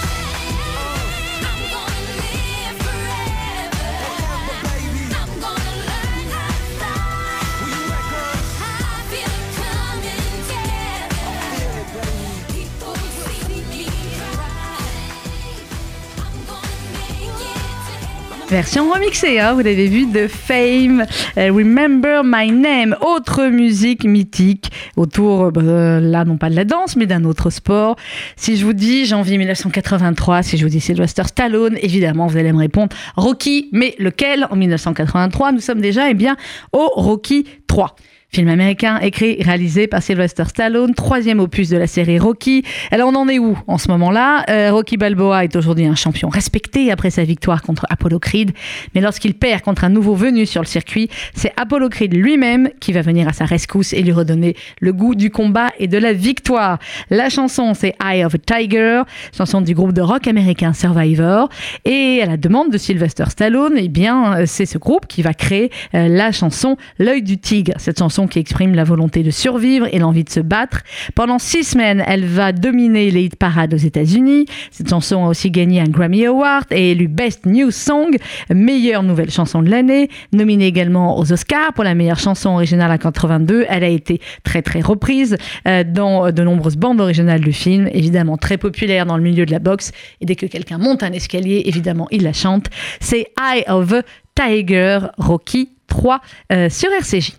Version 18.50 18.92
remixée, 18.92 19.40
hein, 19.40 19.54
vous 19.54 19.62
l'avez 19.62 19.88
vu, 19.88 20.06
de 20.06 20.28
Fame, 20.28 21.06
euh, 21.38 21.52
Remember 21.52 22.22
My 22.24 22.52
Name, 22.52 22.96
autre 23.02 23.48
musique 23.48 24.04
mythique 24.04 24.72
autour, 24.96 25.52
euh, 25.58 26.00
là 26.00 26.26
non 26.26 26.38
pas 26.38 26.52
de 26.52 26.56
la 26.56 26.64
danse, 26.64 26.96
mais 26.96 27.08
d'un 27.08 27.24
autre 27.24 27.50
sport. 27.50 27.96
Si 28.36 28.56
je 28.56 28.64
vous 28.64 28.74
dis 28.74 29.08
janvier 29.08 29.40
1983, 29.40 30.44
si 30.44 30.58
je 30.58 30.64
vous 30.64 30.70
dis 30.70 30.80
Sylvester 30.80 31.24
Stallone, 31.24 31.76
évidemment 31.82 32.28
vous 32.28 32.38
allez 32.38 32.54
me 32.54 32.60
répondre 32.60 32.96
Rocky, 33.16 33.70
mais 33.72 33.96
lequel 33.98 34.48
En 34.52 34.56
1983, 34.56 35.52
nous 35.52 35.60
sommes 35.60 35.82
déjà 35.82 36.12
eh 36.12 36.14
bien, 36.14 36.38
au 36.72 36.88
Rocky 36.96 37.46
3. 37.66 37.96
Film 38.36 38.50
américain 38.50 39.00
écrit, 39.00 39.42
réalisé 39.42 39.88
par 39.88 40.04
Sylvester 40.04 40.44
Stallone, 40.44 40.94
troisième 40.94 41.40
opus 41.40 41.70
de 41.70 41.78
la 41.78 41.88
série 41.88 42.20
Rocky. 42.20 42.66
Alors 42.92 43.08
on 43.08 43.16
en 43.16 43.30
est 43.30 43.40
où 43.40 43.58
en 43.66 43.78
ce 43.78 43.88
moment-là? 43.92 44.44
Euh, 44.50 44.74
Rocky 44.74 44.98
Balboa 44.98 45.46
est 45.46 45.56
aujourd'hui 45.56 45.86
un 45.86 45.96
champion 45.96 46.28
respecté 46.28 46.92
après 46.92 47.12
sa 47.12 47.24
victoire 47.24 47.62
contre 47.62 47.86
Apollo 47.90 48.20
Creed, 48.20 48.52
mais 48.94 49.00
lorsqu'il 49.00 49.36
perd 49.36 49.62
contre 49.62 49.86
un 49.86 49.90
nouveau 49.90 50.16
venu 50.16 50.46
sur 50.46 50.62
le 50.62 50.68
circuit, 50.68 51.10
c'est 51.34 51.54
Apollo 51.56 51.88
Creed 51.88 52.14
lui-même 52.14 52.72
qui 52.82 52.92
va 52.92 53.02
venir 53.02 53.26
à 53.30 53.32
sa 53.32 53.46
rescousse 53.46 53.94
et 53.94 54.02
lui 54.02 54.12
redonner 54.12 54.58
le 54.82 54.92
goût 54.92 55.16
du 55.16 55.32
combat 55.32 55.70
et 55.80 55.88
de 55.88 55.98
la 55.98 56.12
victoire. 56.12 56.80
La 57.10 57.30
chanson 57.30 57.74
c'est 57.74 57.96
Eye 58.04 58.26
of 58.26 58.36
a 58.36 58.38
Tiger, 58.38 59.04
chanson 59.38 59.62
du 59.62 59.74
groupe 59.74 59.94
de 59.94 60.02
rock 60.02 60.28
américain 60.28 60.74
Survivor, 60.74 61.48
et 61.86 62.20
à 62.22 62.26
la 62.26 62.36
demande 62.36 62.70
de 62.70 62.78
Sylvester 62.78 63.30
Stallone, 63.30 63.76
eh 63.78 63.88
bien 63.88 64.40
euh, 64.40 64.44
c'est 64.46 64.66
ce 64.66 64.78
groupe 64.78 65.08
qui 65.08 65.22
va 65.22 65.34
créer 65.34 65.72
euh, 65.94 66.10
la 66.10 66.34
chanson 66.34 66.76
L'œil 67.00 67.22
du 67.22 67.38
tigre. 67.38 67.76
Cette 67.78 68.00
chanson 68.00 68.25
qui 68.28 68.40
exprime 68.40 68.76
la 68.76 68.84
volonté 68.84 69.24
de 69.24 69.32
survivre 69.32 69.88
et 69.92 70.00
l'envie 70.00 70.24
de 70.24 70.30
se 70.30 70.40
battre. 70.40 70.82
Pendant 71.16 71.40
six 71.40 71.64
semaines, 71.64 72.04
elle 72.08 72.26
va 72.26 72.52
dominer 72.52 73.12
les 73.12 73.24
hit 73.24 73.36
parades 73.36 73.74
aux 73.74 73.78
États-Unis. 73.78 74.46
Cette 74.72 74.90
chanson 74.90 75.26
a 75.26 75.30
aussi 75.30 75.52
gagné 75.52 75.82
un 75.82 75.88
Grammy 75.88 76.26
Award 76.26 76.66
et 76.72 76.90
est 76.90 76.92
élue 76.92 77.08
Best 77.08 77.46
New 77.46 77.72
Song, 77.72 78.16
meilleure 78.50 79.04
nouvelle 79.04 79.32
chanson 79.32 79.62
de 79.62 79.70
l'année. 79.70 80.10
Nominée 80.34 80.68
également 80.68 81.18
aux 81.18 81.32
Oscars 81.32 81.74
pour 81.74 81.84
la 81.84 81.96
meilleure 81.96 82.20
chanson 82.20 82.52
originale 82.52 82.92
à 82.92 82.98
82, 82.98 83.66
elle 83.70 83.84
a 83.84 83.88
été 83.88 84.20
très 84.44 84.62
très 84.62 84.82
reprise 84.82 85.38
euh, 85.68 85.84
dans 85.84 86.32
de 86.32 86.44
nombreuses 86.44 86.78
bandes 86.78 87.02
originales 87.02 87.42
du 87.42 87.54
film, 87.54 87.88
évidemment 87.92 88.38
très 88.38 88.58
populaire 88.58 89.06
dans 89.06 89.18
le 89.18 89.24
milieu 89.24 89.46
de 89.46 89.52
la 89.52 89.60
boxe. 89.60 89.92
Et 90.22 90.26
dès 90.26 90.36
que 90.36 90.46
quelqu'un 90.46 90.78
monte 90.78 91.04
un 91.04 91.12
escalier, 91.12 91.64
évidemment, 91.66 92.08
il 92.12 92.24
la 92.24 92.34
chante. 92.34 92.68
C'est 93.00 93.28
Eye 93.40 93.64
of 93.68 93.94
a 93.94 94.02
Tiger, 94.36 95.00
Rocky 95.18 95.70
3 95.88 96.20
euh, 96.52 96.70
sur 96.70 96.92
RCJ. 96.92 97.34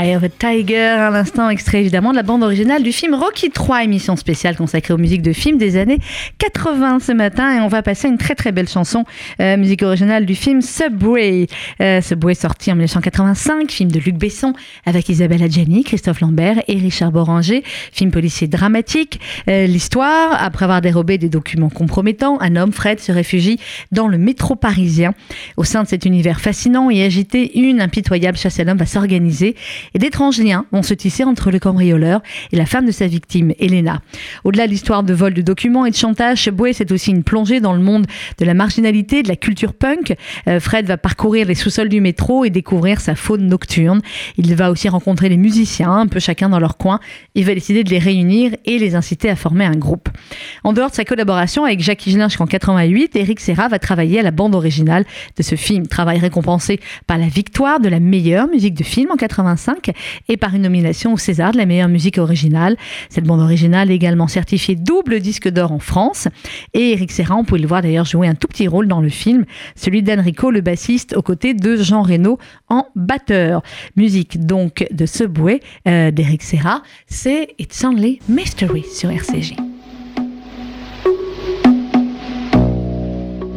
Eye 0.00 0.16
of 0.16 0.22
a 0.22 0.30
Tiger, 0.30 0.78
à 0.78 1.10
l'instant 1.10 1.50
extrait 1.50 1.80
évidemment 1.80 2.12
de 2.12 2.16
la 2.16 2.22
bande 2.22 2.42
originale 2.42 2.82
du 2.82 2.90
film 2.90 3.14
Rocky 3.14 3.50
3, 3.50 3.84
émission 3.84 4.16
spéciale 4.16 4.56
consacrée 4.56 4.94
aux 4.94 4.98
musiques 4.98 5.20
de 5.20 5.34
films 5.34 5.58
des 5.58 5.76
années 5.76 5.98
80 6.38 7.00
ce 7.00 7.12
matin. 7.12 7.58
Et 7.58 7.60
on 7.60 7.68
va 7.68 7.82
passer 7.82 8.06
à 8.06 8.10
une 8.10 8.16
très 8.16 8.34
très 8.34 8.50
belle 8.50 8.68
chanson, 8.68 9.04
euh, 9.40 9.58
musique 9.58 9.82
originale 9.82 10.24
du 10.24 10.34
film 10.34 10.62
Subway. 10.62 11.48
Euh, 11.82 12.00
Subway 12.00 12.34
sorti 12.34 12.72
en 12.72 12.76
1985, 12.76 13.70
film 13.70 13.92
de 13.92 13.98
Luc 13.98 14.16
Besson 14.16 14.54
avec 14.86 15.10
Isabelle 15.10 15.42
Adjani, 15.42 15.84
Christophe 15.84 16.20
Lambert 16.20 16.62
et 16.66 16.78
Richard 16.78 17.12
Boranger. 17.12 17.62
Film 17.92 18.10
policier 18.10 18.46
dramatique. 18.46 19.20
Euh, 19.48 19.66
L'histoire, 19.66 20.42
après 20.42 20.64
avoir 20.64 20.80
dérobé 20.80 21.18
des 21.18 21.28
documents 21.28 21.68
compromettants, 21.68 22.40
un 22.40 22.56
homme, 22.56 22.72
Fred, 22.72 23.00
se 23.00 23.12
réfugie 23.12 23.60
dans 23.92 24.08
le 24.08 24.16
métro 24.16 24.56
parisien. 24.56 25.12
Au 25.58 25.64
sein 25.64 25.82
de 25.82 25.88
cet 25.88 26.06
univers 26.06 26.40
fascinant 26.40 26.88
et 26.88 27.04
agité, 27.04 27.58
une 27.58 27.82
impitoyable 27.82 28.38
chasse 28.38 28.58
à 28.60 28.64
l'homme 28.64 28.78
va 28.78 28.86
s'organiser 28.86 29.56
et 29.94 29.98
d'étranges 29.98 30.38
liens 30.38 30.66
vont 30.72 30.82
se 30.82 30.94
tisser 30.94 31.24
entre 31.24 31.50
le 31.50 31.58
cambrioleur 31.58 32.22
et 32.52 32.56
la 32.56 32.66
femme 32.66 32.86
de 32.86 32.92
sa 32.92 33.06
victime, 33.06 33.52
Elena. 33.58 34.00
Au-delà 34.44 34.66
de 34.66 34.72
l'histoire 34.72 35.02
de 35.02 35.14
vol 35.14 35.34
de 35.34 35.42
documents 35.42 35.86
et 35.86 35.90
de 35.90 35.96
chantage, 35.96 36.42
Subway, 36.42 36.72
c'est 36.72 36.92
aussi 36.92 37.10
une 37.10 37.22
plongée 37.22 37.60
dans 37.60 37.72
le 37.72 37.80
monde 37.80 38.06
de 38.38 38.44
la 38.44 38.54
marginalité, 38.54 39.22
de 39.22 39.28
la 39.28 39.36
culture 39.36 39.74
punk. 39.74 40.14
Euh, 40.48 40.60
Fred 40.60 40.86
va 40.86 40.96
parcourir 40.96 41.46
les 41.46 41.54
sous-sols 41.54 41.88
du 41.88 42.00
métro 42.00 42.44
et 42.44 42.50
découvrir 42.50 43.00
sa 43.00 43.14
faune 43.14 43.46
nocturne. 43.46 44.00
Il 44.36 44.54
va 44.54 44.70
aussi 44.70 44.88
rencontrer 44.88 45.28
les 45.28 45.36
musiciens, 45.36 45.92
un 45.92 46.06
peu 46.06 46.20
chacun 46.20 46.48
dans 46.48 46.58
leur 46.58 46.76
coin. 46.76 47.00
Il 47.34 47.44
va 47.44 47.54
décider 47.54 47.84
de 47.84 47.90
les 47.90 47.98
réunir 47.98 48.52
et 48.64 48.78
les 48.78 48.94
inciter 48.94 49.28
à 49.30 49.36
former 49.36 49.64
un 49.64 49.76
groupe. 49.76 50.08
En 50.64 50.72
dehors 50.72 50.90
de 50.90 50.94
sa 50.94 51.04
collaboration 51.04 51.64
avec 51.64 51.80
Jacques 51.80 52.06
Higelin 52.06 52.28
jusqu'en 52.28 52.46
88, 52.46 53.16
Eric 53.16 53.40
Serra 53.40 53.68
va 53.68 53.78
travailler 53.78 54.20
à 54.20 54.22
la 54.22 54.30
bande 54.30 54.54
originale 54.54 55.04
de 55.36 55.42
ce 55.42 55.56
film. 55.56 55.86
Travail 55.86 56.18
récompensé 56.18 56.80
par 57.06 57.18
la 57.18 57.26
victoire 57.26 57.80
de 57.80 57.88
la 57.88 58.00
meilleure 58.00 58.48
musique 58.48 58.74
de 58.74 58.84
film 58.84 59.10
en 59.10 59.16
85 59.16 59.79
et 60.28 60.36
par 60.36 60.54
une 60.54 60.62
nomination 60.62 61.12
au 61.12 61.16
César 61.16 61.52
de 61.52 61.58
la 61.58 61.66
meilleure 61.66 61.88
musique 61.88 62.18
originale. 62.18 62.76
Cette 63.08 63.24
bande 63.24 63.40
originale 63.40 63.90
est 63.90 63.94
également 63.94 64.28
certifiée 64.28 64.76
double 64.76 65.20
disque 65.20 65.48
d'or 65.48 65.72
en 65.72 65.78
France. 65.78 66.28
Et 66.74 66.92
Eric 66.92 67.12
Serra, 67.12 67.36
on 67.36 67.44
pouvait 67.44 67.60
le 67.60 67.68
voir 67.68 67.82
d'ailleurs 67.82 68.04
jouer 68.04 68.28
un 68.28 68.34
tout 68.34 68.48
petit 68.48 68.68
rôle 68.68 68.88
dans 68.88 69.00
le 69.00 69.08
film, 69.08 69.44
celui 69.76 70.02
d'Enrico, 70.02 70.50
le 70.50 70.60
bassiste, 70.60 71.16
aux 71.16 71.22
côtés 71.22 71.54
de 71.54 71.76
Jean 71.76 72.02
Reno 72.02 72.38
en 72.68 72.86
batteur. 72.94 73.62
Musique 73.96 74.44
donc 74.46 74.86
de 74.90 75.06
Subway 75.06 75.60
euh, 75.88 76.10
d'Eric 76.10 76.42
Serra, 76.42 76.82
c'est 77.06 77.54
It's 77.58 77.84
Only 77.84 78.20
Mystery 78.28 78.84
sur 78.84 79.10
RCJ. 79.10 79.54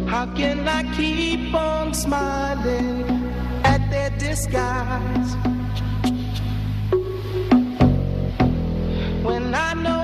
How 0.07 0.27
can 0.35 0.67
I 0.67 0.83
keep 0.95 1.53
on 1.53 1.93
smiling 1.93 3.29
at 3.65 3.81
their 3.89 4.09
disguise? 4.11 5.52
When 9.23 9.55
I 9.55 9.73
know 9.73 10.03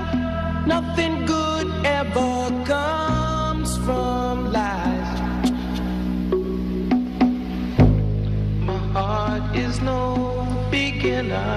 nothing 0.66 1.26
good 1.26 1.68
ever 1.86 2.64
comes 2.66 3.78
from 3.86 4.52
lies? 4.52 5.12
My 8.70 8.78
heart 8.96 9.56
is 9.56 9.82
no 9.82 10.48
beginner, 10.72 11.54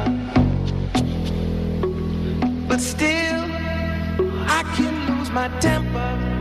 but 2.69 2.81
still 2.81 3.43
I 4.59 4.63
can 4.77 4.95
lose 5.09 5.31
my 5.31 5.49
temper. 5.61 6.32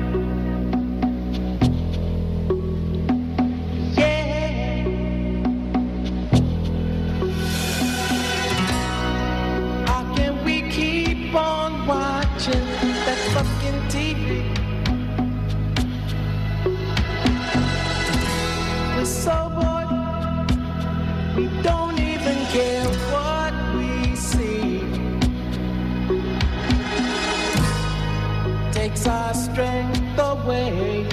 Takes 29.01 29.09
our 29.09 29.33
strength 29.33 30.19
away 30.19 31.07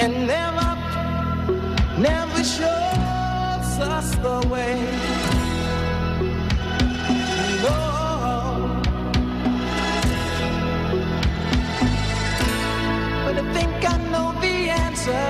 and 0.00 0.26
never, 0.26 0.70
never 1.98 2.42
shows 2.42 3.78
us 3.78 4.14
the 4.16 4.48
way. 4.48 4.80
No. 7.62 7.78
But 13.24 13.36
I 13.36 13.52
think 13.52 13.84
I 13.84 13.96
know 14.12 14.32
the 14.40 14.56
answer. 14.84 15.26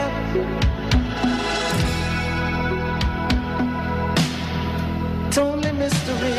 It's 5.27 5.39
only 5.39 5.73
mystery, 5.73 6.39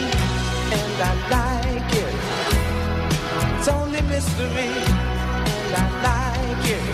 and 0.71 1.01
I 1.01 1.46
mystery, 4.07 4.71
and 5.63 5.73
I 5.75 5.85
like 6.07 6.65
it. 6.77 6.85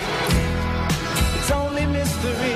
It's 1.38 1.52
only 1.52 1.86
mystery, 1.86 2.53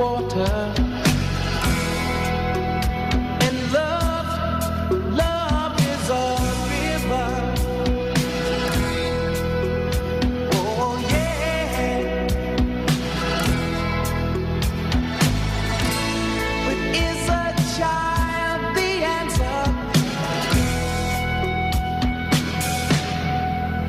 water. 0.00 0.72
And 3.46 3.56
love, 3.72 4.30
love 5.22 5.74
is 5.92 6.04
a 6.08 6.26
river. 6.72 7.28
Oh, 10.56 10.94
yeah. 11.12 12.26
But 16.64 16.78
is 17.06 17.22
a 17.28 17.46
child 17.76 18.60
the 18.76 18.90
answer? 19.18 19.60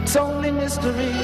It's 0.04 0.15
only 0.17 0.52
mystery. 0.52 1.20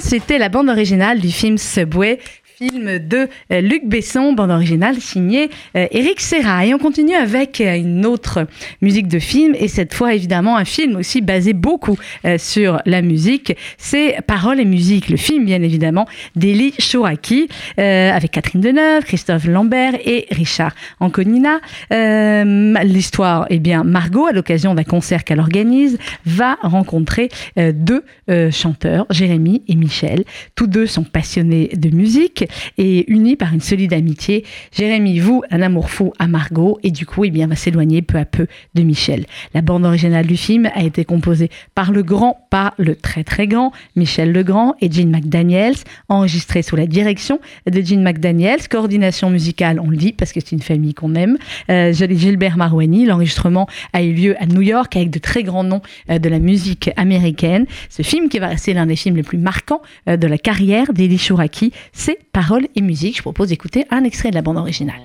C'était 0.00 0.38
la 0.38 0.48
bande 0.48 0.68
originale 0.68 1.20
du 1.20 1.30
film 1.30 1.58
Subway. 1.58 2.18
Film 2.58 2.98
de 3.00 3.28
euh, 3.52 3.60
Luc 3.60 3.86
Besson, 3.86 4.32
bande 4.32 4.50
originale 4.50 4.96
signée 4.98 5.50
euh, 5.76 5.86
Eric 5.90 6.22
Serra. 6.22 6.64
Et 6.64 6.72
on 6.72 6.78
continue 6.78 7.14
avec 7.14 7.60
euh, 7.60 7.76
une 7.76 8.06
autre 8.06 8.46
musique 8.80 9.08
de 9.08 9.18
film, 9.18 9.54
et 9.58 9.68
cette 9.68 9.92
fois 9.92 10.14
évidemment 10.14 10.56
un 10.56 10.64
film 10.64 10.96
aussi 10.96 11.20
basé 11.20 11.52
beaucoup 11.52 11.98
euh, 12.24 12.38
sur 12.38 12.80
la 12.86 13.02
musique. 13.02 13.54
C'est 13.76 14.16
Paroles 14.26 14.58
et 14.58 14.64
musique, 14.64 15.10
le 15.10 15.18
film 15.18 15.44
bien 15.44 15.60
évidemment 15.60 16.06
d'Eli 16.34 16.72
Chouraki, 16.78 17.46
euh, 17.78 18.10
avec 18.10 18.30
Catherine 18.30 18.62
Deneuve, 18.62 19.04
Christophe 19.04 19.44
Lambert 19.44 19.92
et 20.06 20.26
Richard 20.30 20.74
Anconina. 20.98 21.60
Euh, 21.92 22.72
L'histoire, 22.84 23.46
eh 23.50 23.58
bien, 23.58 23.84
Margot, 23.84 24.28
à 24.28 24.32
l'occasion 24.32 24.74
d'un 24.74 24.84
concert 24.84 25.24
qu'elle 25.24 25.40
organise, 25.40 25.98
va 26.24 26.56
rencontrer 26.62 27.28
euh, 27.58 27.72
deux 27.74 28.02
euh, 28.30 28.50
chanteurs, 28.50 29.04
Jérémy 29.10 29.62
et 29.68 29.74
Michel. 29.74 30.24
Tous 30.54 30.66
deux 30.66 30.86
sont 30.86 31.04
passionnés 31.04 31.68
de 31.76 31.94
musique 31.94 32.45
et 32.78 33.10
unis 33.10 33.36
par 33.36 33.52
une 33.52 33.60
solide 33.60 33.92
amitié. 33.92 34.44
Jérémy 34.72 35.18
voue 35.18 35.42
un 35.50 35.62
amour 35.62 35.90
fou 35.90 36.12
à 36.18 36.26
Margot 36.26 36.78
et 36.82 36.90
du 36.90 37.06
coup, 37.06 37.24
eh 37.24 37.30
bien, 37.30 37.46
va 37.46 37.56
s'éloigner 37.56 38.02
peu 38.02 38.18
à 38.18 38.24
peu 38.24 38.46
de 38.74 38.82
Michel. 38.82 39.26
La 39.54 39.62
bande 39.62 39.84
originale 39.84 40.26
du 40.26 40.36
film 40.36 40.70
a 40.74 40.82
été 40.82 41.04
composée 41.04 41.50
par 41.74 41.92
le 41.92 42.02
grand, 42.02 42.46
pas 42.50 42.74
le 42.78 42.94
très 42.94 43.24
très 43.24 43.46
grand, 43.46 43.72
Michel 43.94 44.32
Legrand 44.32 44.74
et 44.80 44.90
Gene 44.90 45.10
McDaniels, 45.10 45.76
enregistrée 46.08 46.62
sous 46.62 46.76
la 46.76 46.86
direction 46.86 47.40
de 47.70 47.80
Gene 47.80 48.02
McDaniels, 48.02 48.68
coordination 48.68 49.30
musicale, 49.30 49.80
on 49.80 49.90
le 49.90 49.96
dit 49.96 50.12
parce 50.12 50.32
que 50.32 50.40
c'est 50.40 50.52
une 50.52 50.62
famille 50.62 50.94
qu'on 50.94 51.14
aime, 51.14 51.38
euh, 51.70 51.92
Gilbert 51.92 52.56
Marouani. 52.56 53.06
L'enregistrement 53.06 53.66
a 53.92 54.02
eu 54.02 54.12
lieu 54.12 54.42
à 54.42 54.46
New 54.46 54.62
York 54.62 54.96
avec 54.96 55.10
de 55.10 55.18
très 55.18 55.42
grands 55.42 55.64
noms 55.64 55.82
euh, 56.10 56.18
de 56.18 56.28
la 56.28 56.38
musique 56.38 56.90
américaine. 56.96 57.66
Ce 57.88 58.02
film 58.02 58.28
qui 58.28 58.38
va 58.38 58.48
rester 58.48 58.74
l'un 58.74 58.86
des 58.86 58.96
films 58.96 59.16
les 59.16 59.22
plus 59.22 59.38
marquants 59.38 59.82
euh, 60.08 60.16
de 60.16 60.26
la 60.26 60.38
carrière 60.38 60.92
d'Eli 60.92 61.18
Chouraki, 61.18 61.72
c'est 61.92 62.18
Paroles 62.36 62.68
et 62.74 62.82
musique. 62.82 63.16
Je 63.16 63.22
propose 63.22 63.48
d'écouter 63.48 63.86
un 63.90 64.04
extrait 64.04 64.28
de 64.28 64.34
la 64.34 64.42
bande 64.42 64.58
originale. 64.58 65.00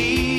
need. 0.00 0.29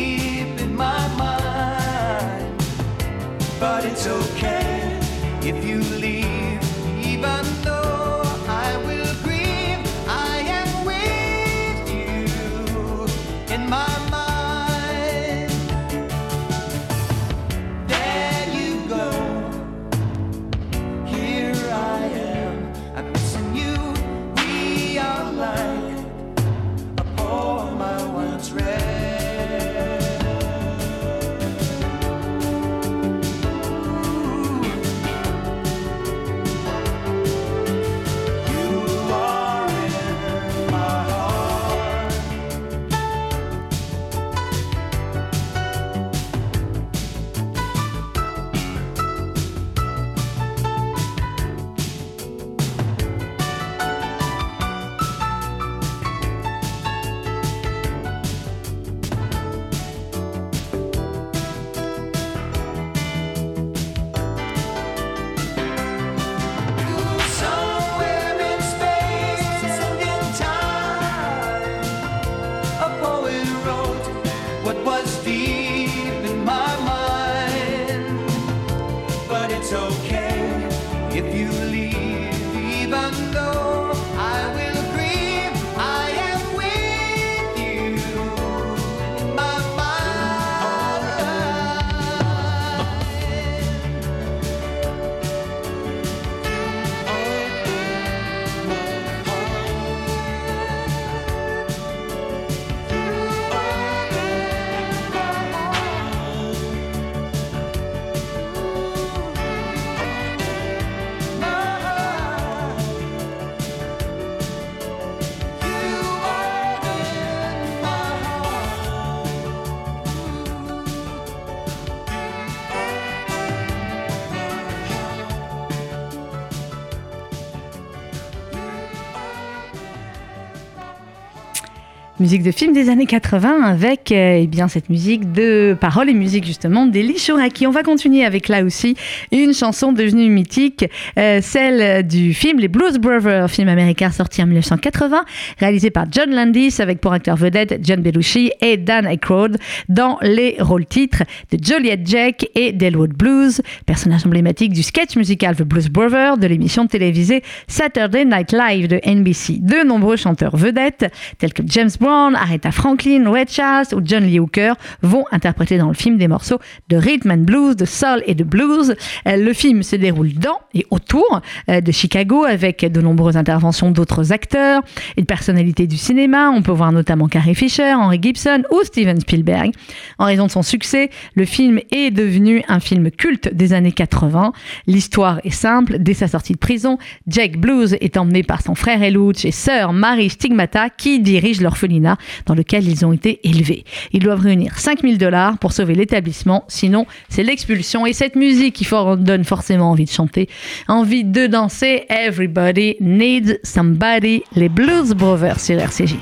Musique 132.22 132.44
de 132.44 132.52
film 132.52 132.72
des 132.72 132.90
années 132.90 133.08
80 133.08 133.64
avec 133.64 134.12
euh, 134.12 134.42
eh 134.44 134.46
bien 134.46 134.68
cette 134.68 134.90
musique 134.90 135.32
de 135.32 135.76
paroles 135.82 136.08
et 136.08 136.14
musique 136.14 136.46
justement 136.46 136.86
d'Eli 136.86 137.18
Chouraki. 137.18 137.66
On 137.66 137.72
va 137.72 137.82
continuer 137.82 138.24
avec 138.24 138.48
là 138.48 138.64
aussi 138.64 138.96
une 139.32 139.56
chanson 139.56 139.92
devenue 139.92 140.30
mythique, 140.30 140.86
euh, 141.18 141.40
celle 141.42 142.06
du 142.06 142.36
film 142.36 142.60
Les 142.60 142.68
Blues 142.68 143.00
Brothers, 143.00 143.50
film 143.50 143.70
américain 143.70 144.12
sorti 144.12 144.44
en 144.44 144.46
1980, 144.46 145.24
réalisé 145.58 145.90
par 145.90 146.06
John 146.12 146.30
Landis 146.30 146.76
avec 146.78 147.02
pour 147.02 147.12
acteurs 147.12 147.38
vedettes 147.38 147.80
John 147.82 148.02
Belushi 148.04 148.52
et 148.62 148.78
Dan 148.78 149.08
Aykroyd 149.08 149.58
dans 149.90 150.20
les 150.22 150.58
rôles 150.60 150.86
titres 150.86 151.24
de 151.52 151.58
Joliet 151.60 152.02
Jack 152.06 152.46
et 152.54 152.72
d'Elwood 152.72 153.14
Blues, 153.14 153.64
personnage 153.88 154.28
emblématique 154.28 154.74
du 154.74 154.84
sketch 154.84 155.16
musical 155.16 155.56
The 155.56 155.64
Blues 155.64 155.90
Brothers 155.90 156.38
de 156.38 156.46
l'émission 156.46 156.86
télévisée 156.86 157.42
Saturday 157.68 158.26
Night 158.26 158.52
Live 158.52 158.88
de 158.88 159.02
NBC. 159.04 159.58
De 159.60 159.84
nombreux 159.84 160.18
chanteurs 160.18 160.56
vedettes 160.56 161.12
tels 161.40 161.54
que 161.54 161.64
James 161.66 161.90
Brown, 162.00 162.11
Aretha 162.12 162.72
Franklin, 162.72 163.30
Ray 163.30 163.46
Charles 163.48 163.88
ou 163.94 164.02
John 164.04 164.24
Lee 164.24 164.40
Hooker 164.40 164.74
vont 165.02 165.26
interpréter 165.32 165.78
dans 165.78 165.88
le 165.88 165.94
film 165.94 166.18
des 166.18 166.28
morceaux 166.28 166.60
de 166.90 166.98
rhythm 166.98 167.32
and 167.32 167.38
blues, 167.38 167.76
de 167.76 167.86
soul 167.86 168.22
et 168.26 168.36
de 168.36 168.44
blues. 168.44 168.96
Euh, 169.28 169.38
Le 169.38 169.54
film 169.54 169.82
se 169.84 169.96
déroule 169.96 170.34
dans 170.34 170.60
et 170.74 170.86
autour 170.90 171.42
euh, 171.70 171.82
de 171.82 171.92
Chicago 171.92 172.44
avec 172.44 172.86
de 172.86 173.02
nombreuses 173.02 173.38
interventions 173.38 173.92
d'autres 173.92 174.32
acteurs 174.32 174.82
et 175.16 175.22
de 175.22 175.26
personnalités 175.26 175.88
du 175.88 175.98
cinéma. 175.98 176.50
On 176.50 176.62
peut 176.62 176.72
voir 176.72 176.92
notamment 176.92 177.28
Carrie 177.28 177.56
Fisher, 177.56 177.94
Henry 177.94 178.20
Gibson 178.22 178.64
ou 178.72 178.84
Steven 178.84 179.20
Spielberg. 179.20 179.72
En 180.20 180.26
raison 180.26 180.48
de 180.48 180.52
son 180.52 180.64
succès, 180.64 181.10
le 181.36 181.46
film 181.46 181.80
est 181.92 182.12
devenu 182.12 182.64
un 182.68 182.80
film 182.80 183.10
culte 183.12 183.54
des 183.54 183.74
années 183.74 183.92
80. 183.92 184.52
L'histoire 184.88 185.40
est 185.44 185.50
simple. 185.50 185.98
Dès 186.00 186.14
sa 186.14 186.28
sortie 186.28 186.54
de 186.54 186.58
prison, 186.60 186.98
Jake 187.28 187.58
Blues 187.58 187.96
est 188.02 188.18
emmené 188.18 188.44
par 188.44 188.62
son 188.62 188.76
frère 188.76 189.02
Eluch 189.02 189.46
et 189.46 189.52
sœur 189.52 189.94
Marie 189.94 190.30
Stigmata 190.30 190.90
qui 190.90 191.20
dirigent 191.20 191.64
l'orphelinat 191.64 192.01
dans 192.46 192.56
lequel 192.56 192.88
ils 192.88 193.06
ont 193.06 193.14
été 193.14 193.40
élevés. 193.48 193.86
Ils 194.12 194.22
doivent 194.22 194.42
réunir 194.42 194.78
5000 194.78 195.18
dollars 195.18 195.58
pour 195.58 195.74
sauver 195.74 195.96
l'établissement, 195.96 196.64
sinon 196.68 197.06
c'est 197.30 197.44
l'expulsion. 197.44 198.06
Et 198.06 198.14
cette 198.14 198.36
musique 198.36 198.76
qui 198.76 198.88
donne 199.18 199.44
forcément 199.44 199.92
envie 199.92 200.06
de 200.06 200.10
chanter, 200.10 200.50
envie 200.88 201.24
de 201.24 201.48
danser. 201.48 202.06
Everybody 202.10 202.96
needs 203.00 203.60
somebody. 203.64 204.44
Les 204.56 204.70
Blues 204.70 205.14
Brothers 205.14 205.60
sur 205.60 205.80
RCJ. 205.80 206.16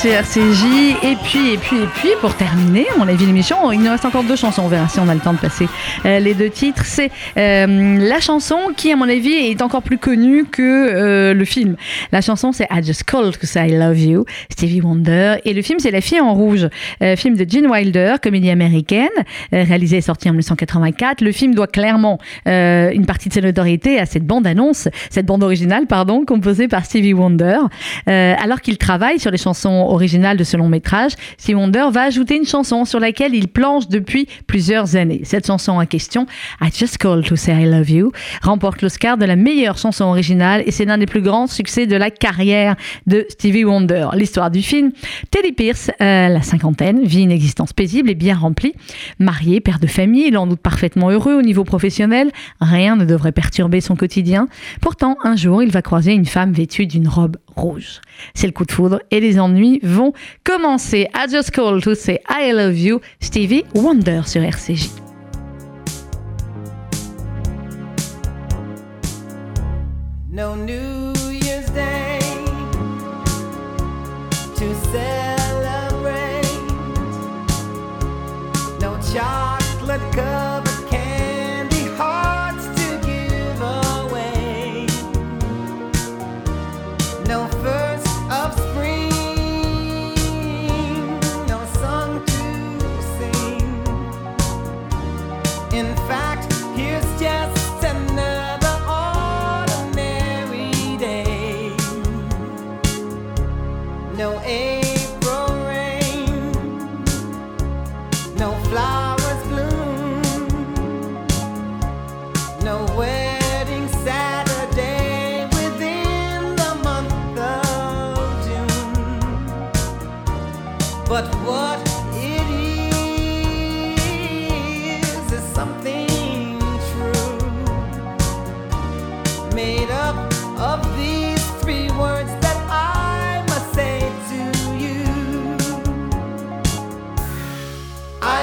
Sur 0.00 0.10
RCJ. 0.12 0.64
Et 1.02 1.16
puis, 1.22 1.52
et 1.52 1.58
puis, 1.58 1.76
et 1.76 1.86
puis, 1.94 2.08
pour 2.22 2.34
terminer, 2.34 2.86
on 2.98 3.06
a 3.06 3.12
vu 3.12 3.26
l'émission. 3.26 3.70
Il 3.70 3.80
nous 3.80 3.90
reste 3.90 4.06
encore 4.06 4.24
deux 4.24 4.36
chansons. 4.36 4.62
On 4.64 4.68
verra 4.68 4.88
si 4.88 4.98
on 4.98 5.08
a 5.08 5.14
le 5.14 5.20
temps 5.20 5.34
de 5.34 5.38
passer 5.38 5.68
euh, 6.06 6.20
les 6.20 6.32
deux 6.32 6.48
titres. 6.48 6.86
C'est 6.86 7.10
euh, 7.36 7.98
la 7.98 8.18
chanson 8.20 8.56
qui, 8.74 8.90
à 8.92 8.96
mon 8.96 9.06
avis, 9.06 9.32
est 9.32 9.60
encore 9.60 9.82
plus 9.82 9.98
connue 9.98 10.46
que 10.46 10.62
euh, 10.62 11.34
le 11.34 11.44
film. 11.44 11.76
La 12.12 12.22
chanson, 12.22 12.50
c'est 12.52 12.66
I 12.70 12.82
Just 12.82 13.04
Called 13.04 13.36
Cause 13.36 13.54
I 13.56 13.76
Love 13.76 13.98
You, 13.98 14.24
Stevie 14.48 14.80
Wonder. 14.80 15.36
Et 15.44 15.52
le 15.52 15.60
film, 15.60 15.78
c'est 15.80 15.90
La 15.90 16.00
fille 16.00 16.20
en 16.20 16.32
rouge, 16.32 16.66
euh, 17.02 17.14
film 17.16 17.36
de 17.36 17.44
Gene 17.46 17.66
Wilder, 17.66 18.14
comédie 18.22 18.50
américaine, 18.50 19.08
euh, 19.52 19.64
réalisée 19.64 19.98
et 19.98 20.00
sortie 20.00 20.30
en 20.30 20.32
1984. 20.32 21.20
Le 21.20 21.32
film 21.32 21.54
doit 21.54 21.66
clairement 21.66 22.18
une 22.46 23.04
partie 23.06 23.28
de 23.28 23.34
ses 23.34 23.42
notoriétés 23.42 23.98
à 23.98 24.06
cette 24.06 24.24
bande-annonce, 24.24 24.88
cette 25.10 25.26
bande 25.26 25.42
originale, 25.42 25.86
pardon, 25.86 26.24
composée 26.24 26.68
par 26.68 26.86
Stevie 26.86 27.12
Wonder, 27.12 27.58
alors 28.06 28.60
qu'il 28.60 28.78
travaille 28.78 29.18
sur 29.18 29.30
les 29.30 29.38
chansons 29.38 29.89
chanson 29.90 29.94
originale 29.94 30.36
de 30.36 30.44
ce 30.44 30.56
long 30.56 30.68
métrage, 30.68 31.12
Stevie 31.38 31.54
Wonder 31.54 31.86
va 31.92 32.02
ajouter 32.02 32.36
une 32.36 32.46
chanson 32.46 32.84
sur 32.84 33.00
laquelle 33.00 33.34
il 33.34 33.48
planche 33.48 33.88
depuis 33.88 34.26
plusieurs 34.46 34.96
années. 34.96 35.22
Cette 35.24 35.46
chanson 35.46 35.72
en 35.72 35.86
question, 35.86 36.26
I 36.60 36.68
Just 36.72 36.98
Called 36.98 37.24
to 37.26 37.36
Say 37.36 37.62
I 37.62 37.66
Love 37.66 37.90
You, 37.90 38.12
remporte 38.42 38.82
l'Oscar 38.82 39.16
de 39.16 39.24
la 39.24 39.36
meilleure 39.36 39.78
chanson 39.78 40.04
originale 40.04 40.62
et 40.66 40.70
c'est 40.70 40.84
l'un 40.84 40.98
des 40.98 41.06
plus 41.06 41.22
grands 41.22 41.46
succès 41.46 41.86
de 41.86 41.96
la 41.96 42.10
carrière 42.10 42.76
de 43.06 43.26
Stevie 43.28 43.64
Wonder. 43.64 44.08
L'histoire 44.14 44.50
du 44.50 44.62
film, 44.62 44.92
Teddy 45.30 45.52
Pierce, 45.52 45.90
euh, 46.00 46.28
la 46.28 46.42
cinquantaine, 46.42 47.04
vit 47.04 47.22
une 47.22 47.32
existence 47.32 47.72
paisible 47.72 48.10
et 48.10 48.14
bien 48.14 48.36
remplie. 48.36 48.74
Marié, 49.18 49.60
père 49.60 49.78
de 49.78 49.86
famille, 49.86 50.28
il 50.28 50.38
en 50.38 50.46
doute 50.46 50.60
parfaitement 50.60 51.10
heureux 51.10 51.34
au 51.34 51.42
niveau 51.42 51.64
professionnel. 51.64 52.30
Rien 52.60 52.96
ne 52.96 53.04
devrait 53.04 53.32
perturber 53.32 53.80
son 53.80 53.96
quotidien. 53.96 54.48
Pourtant, 54.80 55.16
un 55.24 55.36
jour, 55.36 55.62
il 55.62 55.70
va 55.70 55.82
croiser 55.82 56.12
une 56.12 56.26
femme 56.26 56.52
vêtue 56.52 56.86
d'une 56.86 57.08
robe 57.08 57.36
rouge. 57.56 58.00
C'est 58.34 58.46
le 58.46 58.52
coup 58.52 58.64
de 58.64 58.72
foudre 58.72 59.00
et 59.10 59.20
les 59.20 59.38
ennuis 59.40 59.79
vont 59.82 60.12
commencer. 60.44 61.08
I 61.14 61.26
just 61.26 61.52
call 61.52 61.80
to 61.80 61.94
say 61.94 62.20
I 62.28 62.52
love 62.52 62.76
you, 62.76 63.00
Stevie 63.20 63.64
Wonder 63.74 64.22
sur 64.26 64.42
RCJ. 64.42 64.90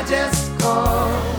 Just 0.09 0.57
called 0.59 1.36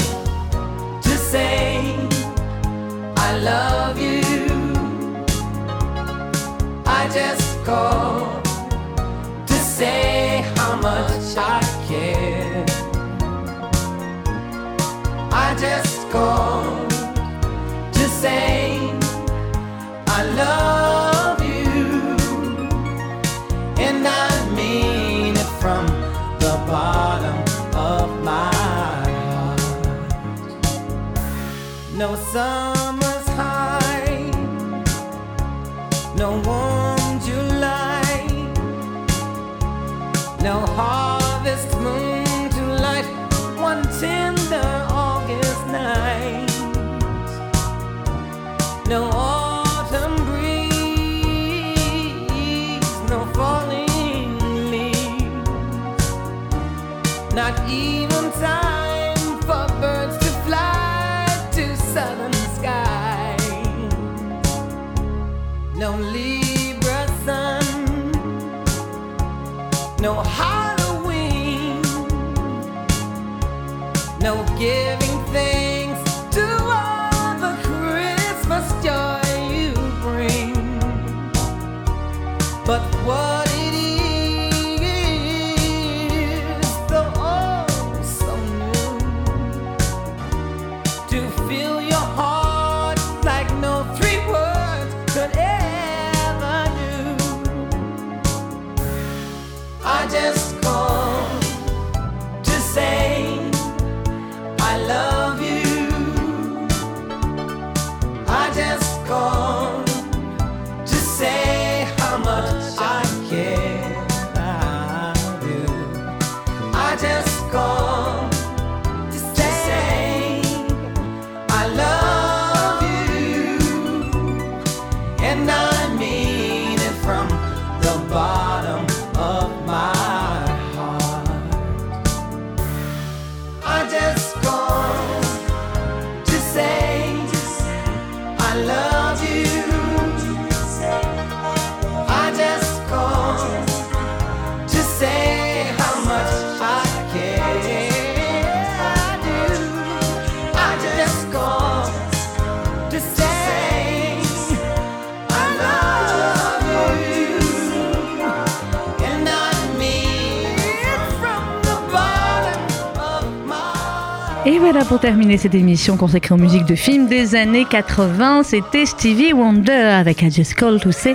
pour 164.89 165.01
terminer 165.01 165.37
cette 165.37 165.55
émission 165.55 165.99
consacrée 165.99 166.35
aux 166.35 166.39
musiques 166.39 166.65
de 166.65 166.75
films 166.75 167.09
des 167.09 167.35
années 167.35 167.67
80. 167.67 168.43
C'était 168.43 168.87
Stevie 168.87 169.35
Wonder 169.35 169.71
avec 169.71 170.23
I 170.23 170.31
Just 170.31 170.55
Call 170.55 170.81
to 170.81 170.89
I 170.91 171.15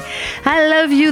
Love 0.69 0.93
You. 0.93 1.01